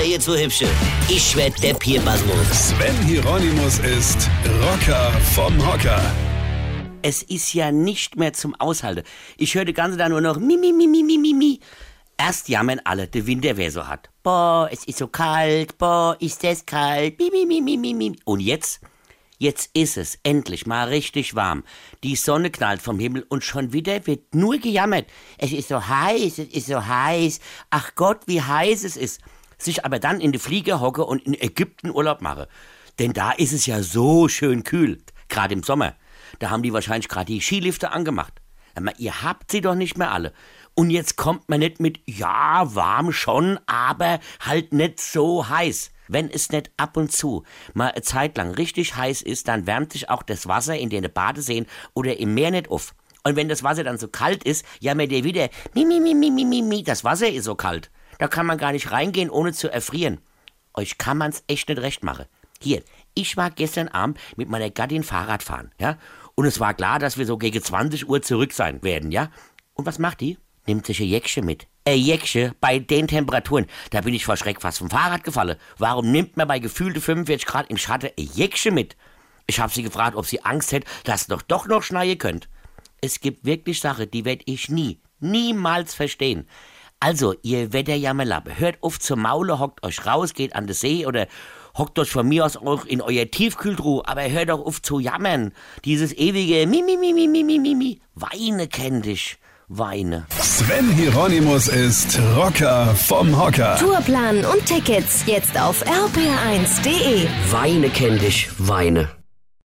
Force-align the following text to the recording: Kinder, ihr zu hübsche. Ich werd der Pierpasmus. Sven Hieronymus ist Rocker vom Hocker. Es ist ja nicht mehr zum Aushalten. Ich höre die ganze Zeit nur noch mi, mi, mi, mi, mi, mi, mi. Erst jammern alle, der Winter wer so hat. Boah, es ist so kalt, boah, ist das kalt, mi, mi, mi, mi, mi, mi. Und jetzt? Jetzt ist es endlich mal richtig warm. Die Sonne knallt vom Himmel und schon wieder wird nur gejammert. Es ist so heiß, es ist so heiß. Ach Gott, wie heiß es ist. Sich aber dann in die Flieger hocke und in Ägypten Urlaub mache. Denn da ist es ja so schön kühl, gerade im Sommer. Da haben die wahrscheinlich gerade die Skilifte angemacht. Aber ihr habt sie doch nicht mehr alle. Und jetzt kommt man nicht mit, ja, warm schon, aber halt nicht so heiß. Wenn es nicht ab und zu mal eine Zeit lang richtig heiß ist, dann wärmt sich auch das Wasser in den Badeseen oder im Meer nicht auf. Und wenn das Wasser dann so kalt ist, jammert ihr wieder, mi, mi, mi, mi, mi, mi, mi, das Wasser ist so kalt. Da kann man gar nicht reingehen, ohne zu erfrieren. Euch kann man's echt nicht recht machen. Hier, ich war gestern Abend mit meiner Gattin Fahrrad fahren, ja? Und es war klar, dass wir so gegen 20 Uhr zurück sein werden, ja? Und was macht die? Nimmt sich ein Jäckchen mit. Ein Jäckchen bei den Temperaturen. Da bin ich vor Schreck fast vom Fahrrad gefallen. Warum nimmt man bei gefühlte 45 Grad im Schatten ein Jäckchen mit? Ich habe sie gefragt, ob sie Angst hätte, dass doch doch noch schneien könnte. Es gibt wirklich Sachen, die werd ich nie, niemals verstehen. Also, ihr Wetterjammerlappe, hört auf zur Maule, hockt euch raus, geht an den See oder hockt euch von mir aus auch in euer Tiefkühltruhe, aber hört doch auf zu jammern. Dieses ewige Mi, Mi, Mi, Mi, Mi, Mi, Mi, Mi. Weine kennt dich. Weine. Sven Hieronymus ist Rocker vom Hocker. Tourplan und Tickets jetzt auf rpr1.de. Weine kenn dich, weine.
Kinder, 0.00 0.12
ihr 0.14 0.20
zu 0.20 0.36
hübsche. 0.36 0.66
Ich 1.08 1.36
werd 1.36 1.62
der 1.62 1.74
Pierpasmus. 1.74 2.68
Sven 2.68 2.96
Hieronymus 3.06 3.78
ist 3.80 4.30
Rocker 4.62 5.12
vom 5.34 5.54
Hocker. 5.66 6.00
Es 7.02 7.22
ist 7.22 7.52
ja 7.52 7.70
nicht 7.70 8.16
mehr 8.16 8.32
zum 8.32 8.54
Aushalten. 8.54 9.02
Ich 9.36 9.54
höre 9.54 9.64
die 9.64 9.74
ganze 9.74 9.98
Zeit 9.98 10.10
nur 10.10 10.20
noch 10.20 10.38
mi, 10.38 10.56
mi, 10.56 10.72
mi, 10.72 10.86
mi, 10.86 11.02
mi, 11.02 11.18
mi, 11.18 11.34
mi. 11.34 11.60
Erst 12.16 12.48
jammern 12.48 12.80
alle, 12.84 13.08
der 13.08 13.26
Winter 13.26 13.56
wer 13.56 13.70
so 13.70 13.86
hat. 13.86 14.10
Boah, 14.22 14.68
es 14.70 14.84
ist 14.84 14.98
so 14.98 15.06
kalt, 15.06 15.76
boah, 15.78 16.16
ist 16.20 16.44
das 16.44 16.64
kalt, 16.64 17.18
mi, 17.18 17.30
mi, 17.30 17.44
mi, 17.46 17.60
mi, 17.60 17.76
mi, 17.76 17.94
mi. 17.94 18.16
Und 18.24 18.40
jetzt? 18.40 18.80
Jetzt 19.38 19.70
ist 19.74 19.96
es 19.96 20.18
endlich 20.22 20.66
mal 20.66 20.88
richtig 20.88 21.34
warm. 21.34 21.64
Die 22.04 22.16
Sonne 22.16 22.50
knallt 22.50 22.82
vom 22.82 22.98
Himmel 22.98 23.24
und 23.28 23.42
schon 23.42 23.72
wieder 23.72 24.06
wird 24.06 24.34
nur 24.34 24.58
gejammert. 24.58 25.06
Es 25.38 25.52
ist 25.52 25.68
so 25.68 25.86
heiß, 25.86 26.38
es 26.38 26.48
ist 26.48 26.66
so 26.66 26.86
heiß. 26.86 27.40
Ach 27.70 27.94
Gott, 27.94 28.20
wie 28.26 28.42
heiß 28.42 28.84
es 28.84 28.96
ist. 28.96 29.20
Sich 29.60 29.84
aber 29.84 29.98
dann 29.98 30.20
in 30.20 30.32
die 30.32 30.38
Flieger 30.38 30.80
hocke 30.80 31.04
und 31.04 31.22
in 31.22 31.34
Ägypten 31.34 31.90
Urlaub 31.90 32.22
mache. 32.22 32.48
Denn 32.98 33.12
da 33.12 33.32
ist 33.32 33.52
es 33.52 33.66
ja 33.66 33.82
so 33.82 34.26
schön 34.26 34.64
kühl, 34.64 35.02
gerade 35.28 35.52
im 35.52 35.62
Sommer. 35.62 35.94
Da 36.38 36.50
haben 36.50 36.62
die 36.62 36.72
wahrscheinlich 36.72 37.08
gerade 37.08 37.26
die 37.26 37.40
Skilifte 37.40 37.92
angemacht. 37.92 38.40
Aber 38.74 38.98
ihr 38.98 39.22
habt 39.22 39.50
sie 39.50 39.60
doch 39.60 39.74
nicht 39.74 39.98
mehr 39.98 40.12
alle. 40.12 40.32
Und 40.74 40.90
jetzt 40.90 41.16
kommt 41.16 41.48
man 41.48 41.60
nicht 41.60 41.78
mit, 41.78 42.00
ja, 42.06 42.74
warm 42.74 43.12
schon, 43.12 43.58
aber 43.66 44.20
halt 44.40 44.72
nicht 44.72 45.00
so 45.00 45.48
heiß. 45.48 45.90
Wenn 46.08 46.30
es 46.30 46.50
nicht 46.50 46.70
ab 46.76 46.96
und 46.96 47.12
zu 47.12 47.44
mal 47.74 47.90
eine 47.90 48.02
Zeit 48.02 48.36
lang 48.38 48.52
richtig 48.52 48.96
heiß 48.96 49.22
ist, 49.22 49.46
dann 49.46 49.66
wärmt 49.66 49.92
sich 49.92 50.08
auch 50.08 50.22
das 50.22 50.48
Wasser 50.48 50.76
in 50.76 50.88
den 50.88 51.06
Badeseen 51.12 51.66
oder 51.94 52.18
im 52.18 52.34
Meer 52.34 52.50
nicht 52.50 52.70
auf. 52.70 52.94
Und 53.24 53.36
wenn 53.36 53.48
das 53.48 53.62
Wasser 53.62 53.84
dann 53.84 53.98
so 53.98 54.08
kalt 54.08 54.44
ist, 54.44 54.64
jammert 54.80 55.12
ihr 55.12 55.24
wieder, 55.24 55.50
mi, 55.74 55.84
mi, 55.84 56.00
mi, 56.00 56.14
mi, 56.14 56.30
mi, 56.30 56.44
mi, 56.44 56.62
mi, 56.62 56.82
das 56.82 57.04
Wasser 57.04 57.28
ist 57.28 57.44
so 57.44 57.54
kalt. 57.54 57.90
Da 58.20 58.28
kann 58.28 58.44
man 58.44 58.58
gar 58.58 58.72
nicht 58.72 58.92
reingehen, 58.92 59.30
ohne 59.30 59.54
zu 59.54 59.72
erfrieren. 59.72 60.20
Euch 60.74 60.98
kann 60.98 61.16
man's 61.16 61.42
echt 61.46 61.70
nicht 61.70 61.80
recht 61.80 62.04
machen. 62.04 62.26
Hier, 62.60 62.82
ich 63.14 63.38
war 63.38 63.50
gestern 63.50 63.88
Abend 63.88 64.18
mit 64.36 64.50
meiner 64.50 64.68
Gattin 64.68 65.02
Fahrrad 65.02 65.42
fahren, 65.42 65.70
ja? 65.80 65.96
Und 66.34 66.44
es 66.44 66.60
war 66.60 66.74
klar, 66.74 66.98
dass 66.98 67.16
wir 67.16 67.24
so 67.24 67.38
gegen 67.38 67.62
20 67.62 68.10
Uhr 68.10 68.20
zurück 68.20 68.52
sein 68.52 68.82
werden, 68.82 69.10
ja? 69.10 69.30
Und 69.72 69.86
was 69.86 69.98
macht 69.98 70.20
die? 70.20 70.36
Nimmt 70.66 70.84
sich 70.84 71.00
ein 71.00 71.06
Jäckchen 71.06 71.46
mit. 71.46 71.66
Ein 71.86 71.98
Jäckchen 71.98 72.52
bei 72.60 72.78
den 72.78 73.08
Temperaturen. 73.08 73.64
Da 73.88 74.02
bin 74.02 74.12
ich 74.12 74.26
vor 74.26 74.36
Schreck 74.36 74.60
fast 74.60 74.80
vom 74.80 74.90
Fahrrad 74.90 75.24
gefallen. 75.24 75.56
Warum 75.78 76.12
nimmt 76.12 76.36
man 76.36 76.46
bei 76.46 76.58
gefühlte 76.58 77.00
45 77.00 77.46
Grad 77.46 77.70
im 77.70 77.78
Schatten 77.78 78.10
ein 78.18 78.30
Jäckchen 78.34 78.74
mit? 78.74 78.98
Ich 79.46 79.60
habe 79.60 79.72
sie 79.72 79.82
gefragt, 79.82 80.14
ob 80.14 80.26
sie 80.26 80.44
Angst 80.44 80.72
hätte, 80.72 80.86
dass 81.04 81.26
doch 81.26 81.40
doch 81.40 81.66
noch 81.66 81.82
schneien 81.82 82.18
könnte. 82.18 82.48
Es 83.00 83.20
gibt 83.20 83.46
wirklich 83.46 83.80
Sachen, 83.80 84.10
die 84.10 84.26
werd 84.26 84.42
ich 84.44 84.68
nie, 84.68 85.00
niemals 85.20 85.94
verstehen. 85.94 86.46
Also, 87.02 87.34
ihr 87.42 87.72
Wetterjammerlappe, 87.72 88.58
hört 88.58 88.76
auf 88.82 89.00
zur 89.00 89.16
Maule, 89.16 89.58
hockt 89.58 89.82
euch 89.84 90.04
raus, 90.04 90.34
geht 90.34 90.54
an 90.54 90.66
den 90.66 90.74
See 90.74 91.06
oder 91.06 91.28
hockt 91.78 91.98
euch 91.98 92.10
von 92.10 92.28
mir 92.28 92.44
aus 92.44 92.58
auch 92.58 92.84
in 92.84 93.00
euer 93.00 93.30
Tiefkühltruhe, 93.30 94.02
aber 94.06 94.30
hört 94.30 94.50
doch 94.50 94.64
auf 94.66 94.82
zu 94.82 95.00
jammern. 95.00 95.52
Dieses 95.86 96.12
ewige 96.12 96.66
Mi, 96.66 96.82
Mi, 96.82 96.98
Mi, 96.98 97.14
Mi, 97.14 97.26
Mi, 97.26 97.42
Mi, 97.42 97.58
Mi, 97.58 97.74
Mi. 97.74 98.00
Weine 98.14 98.68
kennt 98.68 99.06
dich. 99.06 99.38
Weine. 99.68 100.26
Sven 100.42 100.90
Hieronymus 100.90 101.68
ist 101.68 102.18
Rocker 102.36 102.94
vom 102.94 103.40
Hocker. 103.40 103.76
Tourplan 103.78 104.44
und 104.44 104.66
Tickets 104.66 105.22
jetzt 105.26 105.58
auf 105.58 105.82
rpr1.de. 105.86 107.28
Weine 107.50 107.88
kenn 107.88 108.18
dich, 108.18 108.50
weine. 108.58 109.19